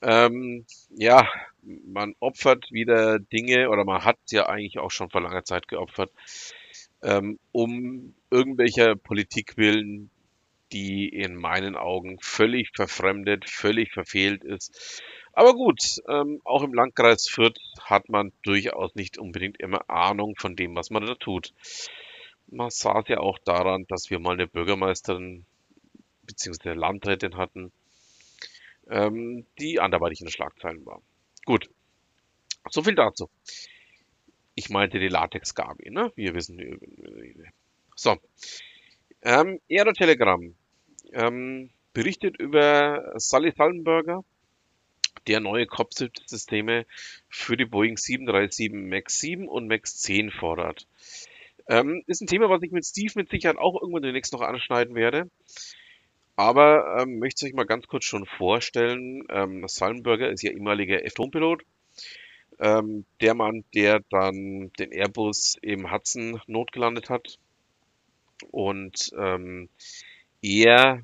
ähm, 0.00 0.64
ja, 0.90 1.28
man 1.62 2.14
opfert 2.20 2.70
wieder 2.70 3.18
Dinge 3.18 3.68
oder 3.68 3.84
man 3.84 4.04
hat 4.04 4.18
ja 4.30 4.46
eigentlich 4.46 4.78
auch 4.78 4.90
schon 4.90 5.10
vor 5.10 5.20
langer 5.20 5.44
Zeit 5.44 5.68
geopfert, 5.68 6.10
ähm, 7.02 7.38
um 7.52 8.14
irgendwelcher 8.30 8.96
Politik 8.96 9.56
willen, 9.56 10.10
die 10.72 11.08
in 11.08 11.34
meinen 11.34 11.76
Augen 11.76 12.18
völlig 12.20 12.70
verfremdet, 12.74 13.48
völlig 13.48 13.92
verfehlt 13.92 14.44
ist 14.44 15.02
aber 15.38 15.54
gut, 15.54 16.02
ähm, 16.08 16.40
auch 16.44 16.64
im 16.64 16.74
Landkreis 16.74 17.28
Fürth 17.28 17.60
hat 17.80 18.08
man 18.08 18.32
durchaus 18.42 18.96
nicht 18.96 19.18
unbedingt 19.18 19.60
immer 19.60 19.88
Ahnung 19.88 20.34
von 20.36 20.56
dem, 20.56 20.74
was 20.74 20.90
man 20.90 21.06
da 21.06 21.14
tut. 21.14 21.54
Man 22.48 22.70
sah 22.70 22.98
es 22.98 23.08
ja 23.08 23.18
auch 23.18 23.38
daran, 23.44 23.84
dass 23.88 24.10
wir 24.10 24.18
mal 24.18 24.32
eine 24.32 24.48
Bürgermeisterin 24.48 25.46
bzw. 26.24 26.72
Landrätin 26.72 27.36
hatten, 27.36 27.70
ähm, 28.90 29.46
die 29.60 29.78
anderweitig 29.78 30.18
in 30.22 30.26
den 30.26 30.32
Schlagzeilen 30.32 30.84
war. 30.84 31.02
Gut, 31.44 31.70
so 32.68 32.82
viel 32.82 32.96
dazu. 32.96 33.30
Ich 34.58 34.70
meinte 34.70 34.98
die 34.98 35.06
Latex-Gabi, 35.06 35.90
ne? 35.92 36.10
Wir 36.16 36.34
wissen. 36.34 36.80
So. 37.94 38.16
Ähm, 39.22 39.60
Aero-Telegram 39.70 40.52
ähm, 41.12 41.70
berichtet 41.92 42.40
über 42.40 43.12
Sally 43.18 43.52
Sullenberger, 43.56 44.24
der 45.28 45.38
neue 45.38 45.66
Cockpit-Systeme 45.66 46.86
für 47.28 47.56
die 47.56 47.66
Boeing 47.66 47.96
737 47.96 48.72
MAX 48.72 49.20
7 49.20 49.46
und 49.46 49.68
MAX 49.68 49.98
10 49.98 50.32
fordert. 50.32 50.88
Ähm, 51.68 52.02
ist 52.08 52.20
ein 52.20 52.26
Thema, 52.26 52.50
was 52.50 52.60
ich 52.64 52.72
mit 52.72 52.84
Steve 52.84 53.12
mit 53.14 53.30
Sicherheit 53.30 53.58
auch 53.58 53.80
irgendwann 53.80 54.02
demnächst 54.02 54.32
noch 54.32 54.40
anschneiden 54.40 54.96
werde. 54.96 55.30
Aber 56.34 56.98
ähm, 56.98 57.20
möchte 57.20 57.46
ich 57.46 57.52
euch 57.52 57.56
mal 57.56 57.64
ganz 57.64 57.86
kurz 57.86 58.06
schon 58.06 58.26
vorstellen. 58.26 59.22
Ähm, 59.30 59.68
Sullenberger 59.68 60.28
ist 60.30 60.42
ja 60.42 60.50
ehemaliger 60.50 61.04
F-Pilot. 61.04 61.62
Ähm, 62.60 63.04
der 63.20 63.34
Mann, 63.34 63.64
der 63.74 64.00
dann 64.10 64.72
den 64.78 64.92
Airbus 64.92 65.56
im 65.62 65.92
Hudson 65.92 66.40
notgelandet 66.46 67.08
hat. 67.08 67.38
Und 68.50 69.10
ähm, 69.16 69.68
er 70.42 71.02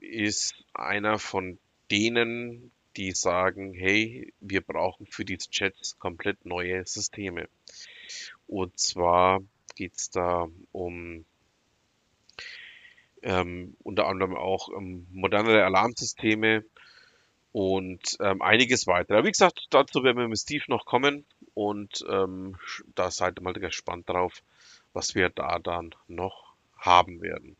ist 0.00 0.54
einer 0.74 1.18
von 1.18 1.58
denen, 1.90 2.72
die 2.96 3.12
sagen, 3.12 3.74
hey, 3.74 4.32
wir 4.40 4.62
brauchen 4.62 5.06
für 5.06 5.24
diese 5.24 5.50
Chats 5.50 5.98
komplett 5.98 6.44
neue 6.44 6.84
Systeme. 6.86 7.48
Und 8.46 8.78
zwar 8.78 9.40
geht 9.74 9.96
es 9.96 10.10
da 10.10 10.48
um 10.72 11.24
ähm, 13.22 13.76
unter 13.82 14.06
anderem 14.06 14.36
auch 14.36 14.68
um 14.68 15.06
modernere 15.10 15.64
Alarmsysteme 15.64 16.64
und 17.56 18.18
ähm, 18.20 18.42
einiges 18.42 18.86
weiter. 18.86 19.24
Wie 19.24 19.30
gesagt, 19.30 19.68
dazu 19.70 20.04
werden 20.04 20.18
wir 20.18 20.28
mit 20.28 20.38
Steve 20.38 20.64
noch 20.68 20.84
kommen 20.84 21.24
und 21.54 22.04
ähm, 22.06 22.58
da 22.94 23.10
seid 23.10 23.38
ihr 23.38 23.42
mal 23.42 23.54
gespannt 23.54 24.10
drauf, 24.10 24.42
was 24.92 25.14
wir 25.14 25.30
da 25.30 25.58
dann 25.58 25.94
noch 26.06 26.52
haben 26.76 27.22
werden. 27.22 27.56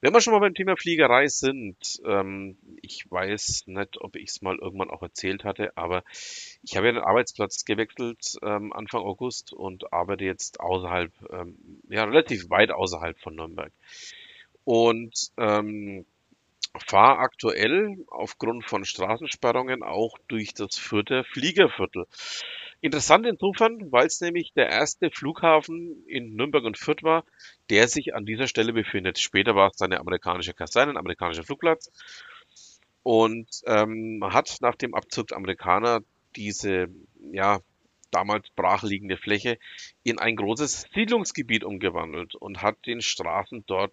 Wenn 0.00 0.14
wir 0.14 0.22
schon 0.22 0.32
mal 0.32 0.40
beim 0.40 0.54
Thema 0.54 0.78
Fliegerei 0.78 1.26
sind, 1.26 1.76
ähm, 2.06 2.56
ich 2.80 3.04
weiß 3.10 3.64
nicht, 3.66 4.00
ob 4.00 4.16
ich 4.16 4.30
es 4.30 4.40
mal 4.40 4.56
irgendwann 4.56 4.88
auch 4.88 5.02
erzählt 5.02 5.44
hatte, 5.44 5.76
aber 5.76 6.04
ich 6.62 6.78
habe 6.78 6.86
ja 6.86 6.94
den 6.94 7.02
Arbeitsplatz 7.02 7.66
gewechselt 7.66 8.38
ähm, 8.42 8.72
Anfang 8.72 9.02
August 9.02 9.52
und 9.52 9.92
arbeite 9.92 10.24
jetzt 10.24 10.58
außerhalb, 10.58 11.12
ähm, 11.30 11.58
ja, 11.90 12.04
relativ 12.04 12.48
weit 12.48 12.70
außerhalb 12.70 13.18
von 13.18 13.34
Nürnberg. 13.34 13.72
Und 14.64 15.32
ähm, 15.36 16.06
fahre 16.86 17.18
aktuell 17.18 17.96
aufgrund 18.08 18.64
von 18.64 18.84
Straßensperrungen 18.84 19.82
auch 19.82 20.16
durch 20.28 20.54
das 20.54 20.78
vierte 20.78 21.24
Fliegerviertel. 21.24 22.06
Interessant 22.80 23.26
insofern, 23.26 23.92
weil 23.92 24.06
es 24.06 24.20
nämlich 24.20 24.52
der 24.54 24.68
erste 24.68 25.10
Flughafen 25.10 26.04
in 26.06 26.34
Nürnberg 26.34 26.64
und 26.64 26.78
Fürth 26.78 27.02
war, 27.02 27.24
der 27.70 27.86
sich 27.88 28.14
an 28.14 28.26
dieser 28.26 28.48
Stelle 28.48 28.72
befindet. 28.72 29.18
Später 29.18 29.54
war 29.54 29.70
es 29.72 29.80
eine 29.80 30.00
amerikanische 30.00 30.54
Kaserne, 30.54 30.92
ein 30.92 30.96
amerikanischer 30.96 31.44
Flugplatz. 31.44 31.90
Und 33.04 33.48
ähm, 33.66 34.20
hat 34.22 34.56
nach 34.60 34.76
dem 34.76 34.94
Abzug 34.94 35.28
der 35.28 35.36
Amerikaner 35.36 36.00
diese 36.34 36.88
ja, 37.32 37.60
damals 38.12 38.48
brachliegende 38.50 39.16
Fläche 39.16 39.58
in 40.04 40.18
ein 40.18 40.36
großes 40.36 40.86
Siedlungsgebiet 40.94 41.64
umgewandelt 41.64 42.34
und 42.34 42.62
hat 42.62 42.86
den 42.86 43.00
Straßen 43.00 43.64
dort 43.66 43.92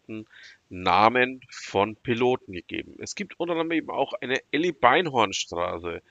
Namen 0.69 1.41
von 1.49 1.95
Piloten 1.95 2.53
gegeben. 2.53 2.95
Es 2.99 3.15
gibt 3.15 3.39
unter 3.39 3.53
anderem 3.53 3.71
eben 3.71 3.89
auch 3.89 4.13
eine 4.13 4.39
Elli 4.51 4.71
Beinhorn 4.71 5.33
Straße. 5.33 6.01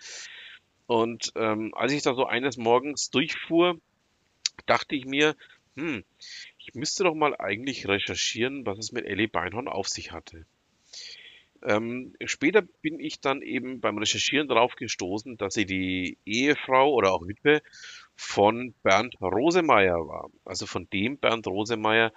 Und 0.87 1.33
ähm, 1.37 1.73
als 1.75 1.93
ich 1.93 2.03
da 2.03 2.15
so 2.15 2.27
eines 2.27 2.57
Morgens 2.57 3.11
durchfuhr, 3.11 3.79
dachte 4.67 4.97
ich 4.97 5.05
mir, 5.05 5.37
hm, 5.77 6.03
ich 6.59 6.75
müsste 6.75 7.05
doch 7.05 7.15
mal 7.15 7.37
eigentlich 7.37 7.87
recherchieren, 7.87 8.67
was 8.67 8.79
es 8.79 8.93
mit 8.93 9.05
Elli 9.05 9.27
Beinhorn 9.27 9.69
auf 9.69 9.89
sich 9.89 10.13
hatte. 10.13 10.45
Ähm, 11.63 12.15
später 12.25 12.63
bin 12.63 13.01
ich 13.01 13.21
dann 13.21 13.43
eben 13.43 13.81
beim 13.81 13.99
Recherchieren 13.99 14.49
darauf 14.49 14.77
gestoßen, 14.77 15.37
dass 15.37 15.55
sie 15.55 15.67
die 15.67 16.19
Ehefrau 16.25 16.93
oder 16.93 17.13
auch 17.13 17.27
Witwe 17.27 17.63
von 18.15 18.75
Bernd 18.83 19.21
Rosemeyer 19.21 20.07
war. 20.07 20.31
Also 20.45 20.67
von 20.67 20.89
dem 20.91 21.19
Bernd 21.19 21.47
Rosemeyer, 21.47 22.13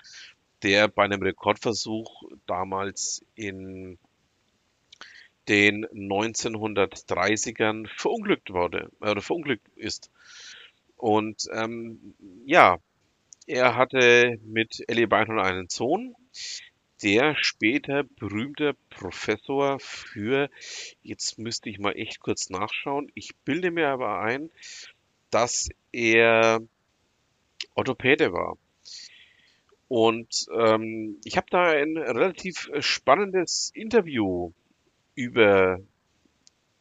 der 0.63 0.87
bei 0.87 1.03
einem 1.03 1.21
Rekordversuch 1.21 2.23
damals 2.45 3.25
in 3.35 3.97
den 5.47 5.85
1930ern 5.87 7.87
verunglückt 7.95 8.51
wurde 8.51 8.91
oder 8.99 9.21
verunglückt 9.21 9.67
ist. 9.75 10.11
Und 10.97 11.47
ähm, 11.51 12.13
ja, 12.45 12.77
er 13.47 13.75
hatte 13.75 14.39
mit 14.43 14.83
Ellie 14.87 15.07
Beinhorn 15.07 15.39
einen 15.39 15.67
Sohn, 15.67 16.15
der 17.03 17.35
später 17.35 18.03
berühmte 18.03 18.75
Professor 18.89 19.79
für, 19.79 20.49
jetzt 21.01 21.39
müsste 21.39 21.69
ich 21.69 21.79
mal 21.79 21.93
echt 21.93 22.19
kurz 22.19 22.49
nachschauen, 22.49 23.11
ich 23.15 23.35
bilde 23.45 23.71
mir 23.71 23.89
aber 23.89 24.21
ein, 24.21 24.51
dass 25.29 25.69
er 25.91 26.61
Orthopäde 27.75 28.33
war. 28.33 28.57
Und 29.87 30.45
ähm, 30.57 31.19
ich 31.25 31.37
habe 31.37 31.47
da 31.49 31.63
ein 31.63 31.97
relativ 31.97 32.69
spannendes 32.79 33.71
Interview 33.73 34.53
über 35.15 35.79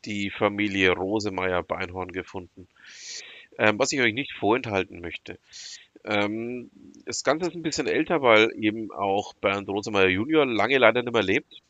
die 0.05 0.31
Familie 0.31 0.93
Rosemeyer-Beinhorn 0.93 2.13
gefunden, 2.13 2.69
ähm, 3.59 3.79
was 3.79 3.93
ich 3.93 4.01
euch 4.01 4.15
nicht 4.15 4.33
vorenthalten 4.33 5.01
möchte. 5.01 5.39
Ähm, 6.05 6.71
das 7.05 7.25
Ganze 7.25 7.49
ist 7.49 7.55
ein 7.55 7.63
bisschen 7.63 7.87
älter, 7.87 8.23
weil 8.23 8.51
eben 8.57 8.91
auch 8.91 9.35
Bernd 9.35 9.69
Rosemeyer 9.69 10.09
Junior 10.09 10.47
lange 10.47 10.79
leider 10.79 11.03
nicht 11.03 11.13
mehr 11.13 11.23
lebt. 11.23 11.63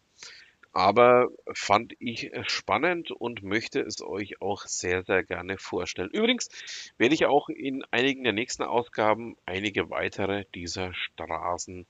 Aber 0.72 1.28
fand 1.52 1.94
ich 1.98 2.30
spannend 2.46 3.10
und 3.10 3.42
möchte 3.42 3.80
es 3.80 4.02
euch 4.02 4.40
auch 4.40 4.66
sehr, 4.66 5.02
sehr 5.02 5.24
gerne 5.24 5.58
vorstellen. 5.58 6.10
Übrigens 6.10 6.48
werde 6.96 7.14
ich 7.14 7.26
auch 7.26 7.48
in 7.48 7.84
einigen 7.90 8.22
der 8.22 8.32
nächsten 8.32 8.62
Ausgaben 8.62 9.36
einige 9.46 9.90
weitere 9.90 10.44
dieser 10.54 10.94
Straßen 10.94 11.86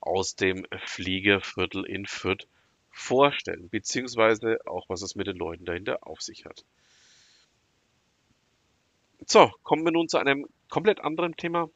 aus 0.00 0.34
dem 0.34 0.66
Fliegerviertel 0.86 1.84
in 1.84 2.06
Fürth 2.06 2.46
vorstellen, 2.90 3.68
beziehungsweise 3.68 4.58
auch, 4.66 4.88
was 4.88 5.02
es 5.02 5.14
mit 5.14 5.26
den 5.26 5.36
Leuten 5.36 5.66
dahinter 5.66 6.06
auf 6.06 6.22
sich 6.22 6.46
hat. 6.46 6.64
So, 9.26 9.50
kommen 9.62 9.84
wir 9.84 9.92
nun 9.92 10.08
zu 10.08 10.18
einem 10.18 10.46
komplett 10.68 11.00
anderen 11.00 11.36
Thema. 11.36 11.68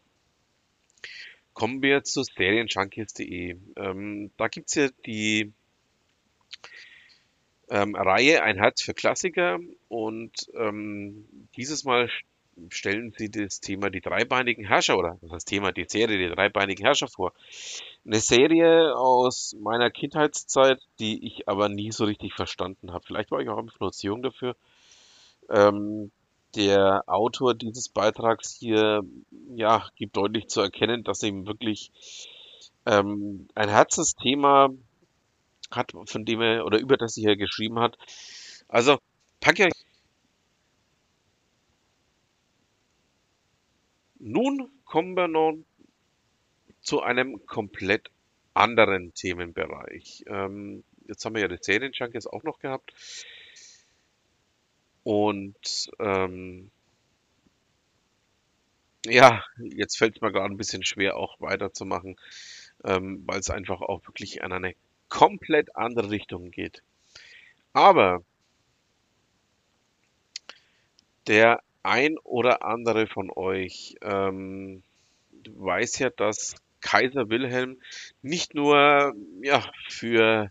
Kommen 1.56 1.80
wir 1.80 2.04
zu 2.04 2.22
Serienjunkies.de. 2.22 3.56
Ähm, 3.76 4.30
da 4.36 4.48
gibt 4.48 4.68
es 4.68 4.74
ja 4.74 4.88
die 5.06 5.54
ähm, 7.70 7.94
Reihe 7.94 8.42
Ein 8.42 8.58
Herz 8.58 8.82
für 8.82 8.92
Klassiker 8.92 9.58
und 9.88 10.32
ähm, 10.52 11.48
dieses 11.56 11.84
Mal 11.84 12.10
stellen 12.68 13.14
sie 13.16 13.30
das 13.30 13.60
Thema 13.60 13.88
die 13.88 14.02
dreibeinigen 14.02 14.66
Herrscher 14.66 14.98
oder 14.98 15.18
das 15.22 15.46
Thema 15.46 15.72
die 15.72 15.86
Serie 15.88 16.28
die 16.28 16.34
dreibeinigen 16.34 16.84
Herrscher 16.84 17.08
vor. 17.08 17.32
Eine 18.04 18.20
Serie 18.20 18.94
aus 18.94 19.56
meiner 19.58 19.90
Kindheitszeit, 19.90 20.78
die 20.98 21.26
ich 21.26 21.48
aber 21.48 21.70
nie 21.70 21.90
so 21.90 22.04
richtig 22.04 22.34
verstanden 22.34 22.92
habe. 22.92 23.06
Vielleicht 23.06 23.30
war 23.30 23.40
ich 23.40 23.48
auch 23.48 23.56
einfach 23.56 23.80
nur 23.80 23.92
zu 23.92 24.08
jung 24.08 24.22
dafür. 24.22 24.56
Ähm, 25.48 26.10
der 26.56 27.04
Autor 27.06 27.54
dieses 27.54 27.88
Beitrags 27.88 28.56
hier, 28.58 29.02
ja, 29.54 29.86
gibt 29.96 30.16
deutlich 30.16 30.48
zu 30.48 30.60
erkennen, 30.60 31.04
dass 31.04 31.22
ihm 31.22 31.46
wirklich 31.46 31.92
ähm, 32.86 33.48
ein 33.54 33.68
Herzensthema 33.68 34.70
hat, 35.70 35.92
von 36.06 36.24
dem 36.24 36.40
er 36.40 36.64
oder 36.64 36.78
über 36.78 36.96
das 36.96 37.16
er 37.16 37.36
geschrieben 37.36 37.78
hat. 37.78 37.98
Also, 38.68 38.98
pack 39.40 39.58
ja. 39.58 39.68
Nun 44.18 44.70
kommen 44.84 45.16
wir 45.16 45.28
noch 45.28 45.58
zu 46.80 47.02
einem 47.02 47.44
komplett 47.46 48.10
anderen 48.54 49.12
Themenbereich. 49.14 50.24
Ähm, 50.28 50.84
jetzt 51.06 51.24
haben 51.24 51.34
wir 51.34 51.42
ja 51.42 51.48
die 51.48 51.58
Serienjunkies 51.60 52.26
auch 52.26 52.42
noch 52.42 52.58
gehabt. 52.58 52.94
Und 55.06 55.88
ähm, 56.00 56.68
ja, 59.04 59.44
jetzt 59.56 59.98
fällt 59.98 60.16
es 60.16 60.20
mir 60.20 60.32
gerade 60.32 60.52
ein 60.52 60.56
bisschen 60.56 60.84
schwer, 60.84 61.16
auch 61.16 61.40
weiterzumachen, 61.40 62.16
ähm, 62.82 63.22
weil 63.24 63.38
es 63.38 63.48
einfach 63.48 63.82
auch 63.82 64.04
wirklich 64.08 64.38
in 64.38 64.50
eine 64.50 64.74
komplett 65.08 65.76
andere 65.76 66.10
Richtung 66.10 66.50
geht. 66.50 66.82
Aber 67.72 68.24
der 71.28 71.62
ein 71.84 72.18
oder 72.18 72.64
andere 72.64 73.06
von 73.06 73.30
euch 73.30 73.94
ähm, 74.02 74.82
weiß 75.48 76.00
ja, 76.00 76.10
dass 76.10 76.56
Kaiser 76.80 77.28
Wilhelm 77.28 77.80
nicht 78.22 78.54
nur 78.54 79.14
ja, 79.40 79.64
für 79.88 80.50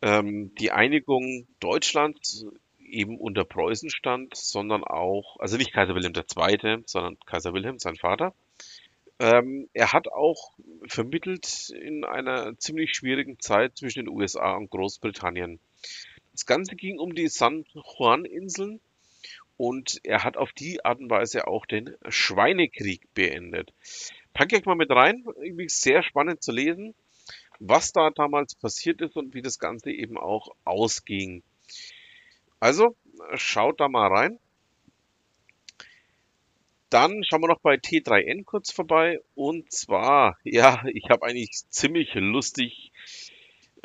ähm, 0.00 0.54
die 0.54 0.70
Einigung 0.70 1.46
Deutschlands 1.60 2.46
eben 2.92 3.18
unter 3.18 3.44
Preußen 3.44 3.90
stand, 3.90 4.34
sondern 4.36 4.84
auch, 4.84 5.38
also 5.38 5.56
nicht 5.56 5.72
Kaiser 5.72 5.94
Wilhelm 5.94 6.14
II., 6.14 6.82
sondern 6.86 7.18
Kaiser 7.26 7.52
Wilhelm, 7.52 7.78
sein 7.78 7.96
Vater. 7.96 8.34
Ähm, 9.18 9.68
er 9.74 9.92
hat 9.92 10.08
auch 10.08 10.52
vermittelt 10.88 11.70
in 11.70 12.04
einer 12.04 12.58
ziemlich 12.58 12.94
schwierigen 12.94 13.38
Zeit 13.38 13.76
zwischen 13.76 14.06
den 14.06 14.08
USA 14.08 14.56
und 14.56 14.70
Großbritannien. 14.70 15.60
Das 16.32 16.46
Ganze 16.46 16.74
ging 16.74 16.98
um 16.98 17.14
die 17.14 17.28
San 17.28 17.66
Juan-Inseln 17.74 18.80
und 19.58 20.00
er 20.04 20.24
hat 20.24 20.38
auf 20.38 20.52
die 20.52 20.82
Art 20.84 21.00
und 21.00 21.10
Weise 21.10 21.46
auch 21.46 21.66
den 21.66 21.94
Schweinekrieg 22.08 23.12
beendet. 23.12 23.74
Pack 24.32 24.54
ich 24.54 24.64
mal 24.64 24.74
mit 24.74 24.90
rein, 24.90 25.24
irgendwie 25.42 25.68
sehr 25.68 26.02
spannend 26.02 26.42
zu 26.42 26.50
lesen, 26.52 26.94
was 27.58 27.92
da 27.92 28.08
damals 28.08 28.54
passiert 28.54 29.02
ist 29.02 29.16
und 29.16 29.34
wie 29.34 29.42
das 29.42 29.58
Ganze 29.58 29.90
eben 29.90 30.16
auch 30.16 30.48
ausging. 30.64 31.42
Also, 32.60 32.94
schaut 33.34 33.80
da 33.80 33.88
mal 33.88 34.08
rein. 34.08 34.38
Dann 36.90 37.22
schauen 37.24 37.42
wir 37.42 37.48
noch 37.48 37.60
bei 37.60 37.76
T3N 37.76 38.44
kurz 38.44 38.70
vorbei. 38.70 39.20
Und 39.34 39.72
zwar, 39.72 40.38
ja, 40.44 40.82
ich 40.92 41.08
habe 41.08 41.26
eigentlich 41.26 41.52
ziemlich 41.70 42.14
lustig 42.14 42.92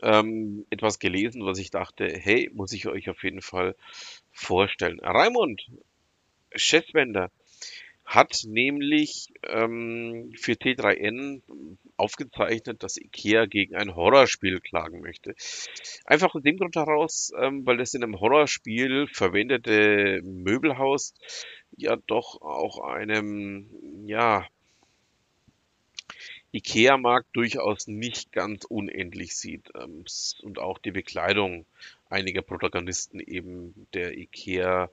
ähm, 0.01 0.65
etwas 0.69 0.99
gelesen, 0.99 1.45
was 1.45 1.57
ich 1.57 1.71
dachte, 1.71 2.05
hey, 2.07 2.51
muss 2.53 2.73
ich 2.73 2.87
euch 2.87 3.09
auf 3.09 3.23
jeden 3.23 3.41
Fall 3.41 3.75
vorstellen. 4.31 4.99
Raimund 4.99 5.65
Schätzwender 6.53 7.31
hat 8.05 8.43
nämlich 8.45 9.33
ähm, 9.47 10.31
für 10.37 10.53
T3N 10.53 11.41
aufgezeichnet, 11.97 12.83
dass 12.83 12.97
IKEA 12.97 13.45
gegen 13.45 13.75
ein 13.75 13.95
Horrorspiel 13.95 14.59
klagen 14.59 15.01
möchte. 15.01 15.35
Einfach 16.05 16.35
aus 16.35 16.43
dem 16.43 16.57
Grund 16.57 16.75
heraus, 16.75 17.31
ähm, 17.39 17.65
weil 17.65 17.77
das 17.77 17.93
in 17.93 18.03
einem 18.03 18.19
Horrorspiel 18.19 19.07
verwendete 19.07 20.21
Möbelhaus 20.23 21.13
ja 21.77 21.97
doch 22.07 22.41
auch 22.41 22.79
einem, 22.79 23.69
ja, 24.05 24.47
IKEA-Markt 26.53 27.35
durchaus 27.35 27.87
nicht 27.87 28.31
ganz 28.31 28.63
unendlich 28.63 29.35
sieht 29.35 29.71
ähm, 29.75 30.05
und 30.41 30.59
auch 30.59 30.77
die 30.77 30.91
Bekleidung 30.91 31.65
einiger 32.09 32.41
Protagonisten 32.41 33.19
eben 33.19 33.87
der 33.93 34.17
IKEA 34.17 34.89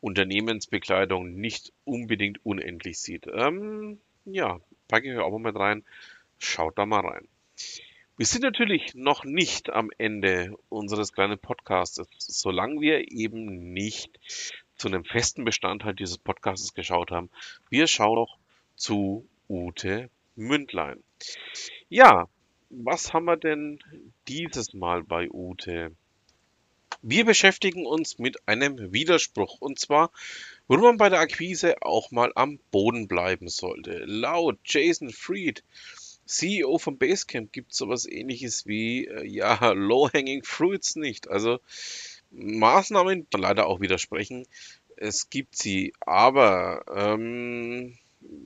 Unternehmensbekleidung 0.00 1.34
nicht 1.34 1.72
unbedingt 1.84 2.44
unendlich 2.44 2.98
sieht. 2.98 3.26
Ähm, 3.32 4.00
ja, 4.24 4.60
packe 4.88 5.12
ich 5.12 5.18
auch 5.18 5.30
mal 5.30 5.52
mit 5.52 5.56
rein. 5.56 5.84
Schaut 6.38 6.78
da 6.78 6.86
mal 6.86 7.00
rein. 7.00 7.28
Wir 8.16 8.26
sind 8.26 8.42
natürlich 8.42 8.94
noch 8.94 9.24
nicht 9.24 9.70
am 9.70 9.90
Ende 9.96 10.54
unseres 10.68 11.12
kleinen 11.12 11.38
Podcasts, 11.38 12.02
solange 12.18 12.80
wir 12.80 13.10
eben 13.10 13.72
nicht 13.72 14.20
zu 14.76 14.88
einem 14.88 15.04
festen 15.04 15.44
Bestandteil 15.44 15.94
dieses 15.94 16.18
Podcasts 16.18 16.74
geschaut 16.74 17.10
haben. 17.10 17.30
Wir 17.70 17.86
schauen 17.86 18.16
noch 18.16 18.38
zu 18.76 19.26
Ute 19.48 20.10
Mündlein. 20.36 21.02
Ja, 21.88 22.28
was 22.70 23.12
haben 23.12 23.24
wir 23.24 23.36
denn 23.36 23.78
dieses 24.28 24.74
Mal 24.74 25.02
bei 25.02 25.30
Ute? 25.30 25.92
Wir 27.02 27.24
beschäftigen 27.24 27.86
uns 27.86 28.18
mit 28.18 28.46
einem 28.46 28.92
Widerspruch 28.92 29.60
und 29.60 29.78
zwar, 29.78 30.10
warum 30.68 30.84
man 30.84 30.96
bei 30.98 31.08
der 31.08 31.20
Akquise 31.20 31.80
auch 31.80 32.10
mal 32.10 32.30
am 32.34 32.58
Boden 32.70 33.08
bleiben 33.08 33.48
sollte. 33.48 34.02
Laut 34.04 34.58
Jason 34.64 35.08
Fried, 35.08 35.64
CEO 36.26 36.76
von 36.76 36.98
Basecamp, 36.98 37.52
gibt 37.52 37.72
es 37.72 37.78
sowas 37.78 38.04
ähnliches 38.06 38.66
wie, 38.66 39.06
äh, 39.06 39.26
ja, 39.26 39.70
Low-Hanging 39.72 40.44
Fruits 40.44 40.96
nicht. 40.96 41.28
Also 41.28 41.58
Maßnahmen, 42.32 43.26
leider 43.34 43.66
auch 43.66 43.80
widersprechen, 43.80 44.46
es 44.96 45.30
gibt 45.30 45.56
sie, 45.56 45.94
aber 46.00 46.84
ähm, 46.94 47.96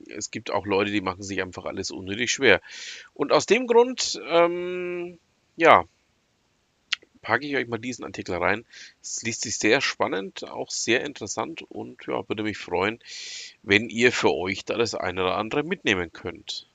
es 0.07 0.31
gibt 0.31 0.49
auch 0.49 0.65
Leute, 0.65 0.91
die 0.91 1.01
machen 1.01 1.23
sich 1.23 1.41
einfach 1.41 1.65
alles 1.65 1.91
unnötig 1.91 2.31
schwer. 2.31 2.61
Und 3.13 3.33
aus 3.33 3.45
dem 3.45 3.67
Grund, 3.67 4.21
ähm, 4.29 5.19
ja, 5.57 5.83
packe 7.25 7.47
ich 7.47 7.55
euch 7.55 7.67
mal 7.67 7.79
diesen 7.79 8.05
Artikel 8.05 8.35
rein. 8.35 8.65
Es 9.01 9.23
liest 9.23 9.41
sich 9.41 9.57
sehr 9.57 9.81
spannend, 9.81 10.47
auch 10.47 10.69
sehr 10.69 11.03
interessant 11.03 11.63
und 11.63 12.05
ja, 12.05 12.29
würde 12.29 12.43
mich 12.43 12.59
freuen, 12.59 12.99
wenn 13.63 13.89
ihr 13.89 14.11
für 14.11 14.31
euch 14.31 14.63
da 14.63 14.77
das 14.77 14.93
eine 14.93 15.23
oder 15.23 15.37
andere 15.37 15.63
mitnehmen 15.63 16.13
könnt. 16.13 16.69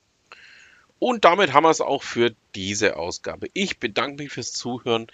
Und 0.99 1.23
damit 1.23 1.53
haben 1.53 1.63
wir 1.63 1.69
es 1.69 1.79
auch 1.79 2.03
für 2.03 2.35
diese 2.53 2.97
Ausgabe. 2.97 3.47
Ich 3.53 3.79
bedanke 3.79 4.21
mich 4.21 4.33
fürs 4.33 4.51
Zuhören, 4.51 5.07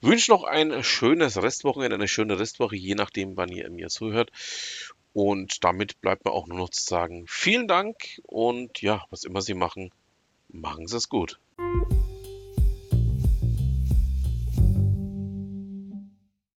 wünsche 0.00 0.30
noch 0.30 0.44
ein 0.44 0.84
schönes 0.84 1.42
Restwochenende, 1.42 1.96
eine 1.96 2.06
schöne 2.06 2.38
Restwoche, 2.38 2.76
je 2.76 2.94
nachdem, 2.94 3.36
wann 3.36 3.50
ihr 3.50 3.68
mir 3.70 3.88
zuhört. 3.88 4.30
Und 5.12 5.64
damit 5.64 6.00
bleibt 6.00 6.24
mir 6.24 6.30
auch 6.30 6.46
nur 6.46 6.56
noch 6.58 6.70
zu 6.70 6.84
sagen, 6.84 7.24
vielen 7.26 7.66
Dank 7.66 8.20
und 8.22 8.80
ja, 8.80 9.04
was 9.10 9.24
immer 9.24 9.42
Sie 9.42 9.54
machen, 9.54 9.90
machen 10.50 10.86
Sie 10.86 10.96
es 10.96 11.08
gut. 11.08 11.40